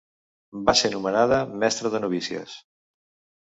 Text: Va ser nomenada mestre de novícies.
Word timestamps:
Va 0.69 0.73
ser 0.79 0.89
nomenada 0.93 1.41
mestre 1.65 1.93
de 1.97 2.01
novícies. 2.07 2.57